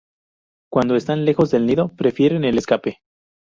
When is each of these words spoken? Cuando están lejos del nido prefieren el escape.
Cuando 0.71 0.95
están 0.95 1.25
lejos 1.25 1.51
del 1.51 1.67
nido 1.67 1.89
prefieren 1.95 2.43
el 2.43 2.57
escape. 2.57 3.01